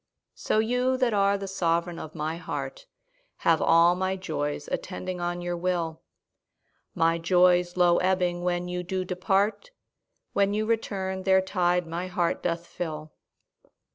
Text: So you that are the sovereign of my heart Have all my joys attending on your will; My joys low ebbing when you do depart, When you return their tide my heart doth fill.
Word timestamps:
So 0.33 0.57
you 0.57 0.97
that 0.97 1.13
are 1.13 1.37
the 1.37 1.47
sovereign 1.47 1.99
of 1.99 2.15
my 2.15 2.37
heart 2.37 2.87
Have 3.45 3.61
all 3.61 3.93
my 3.95 4.15
joys 4.15 4.67
attending 4.71 5.21
on 5.21 5.43
your 5.43 5.55
will; 5.55 6.01
My 6.95 7.19
joys 7.19 7.77
low 7.77 7.97
ebbing 7.99 8.41
when 8.41 8.67
you 8.67 8.81
do 8.81 9.05
depart, 9.05 9.69
When 10.33 10.55
you 10.55 10.65
return 10.65 11.21
their 11.21 11.39
tide 11.39 11.85
my 11.85 12.07
heart 12.07 12.41
doth 12.41 12.65
fill. 12.65 13.13